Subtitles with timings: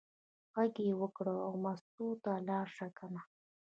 [0.53, 3.21] غږ یې وکړ: وه مستو ته لاړه شه کنه.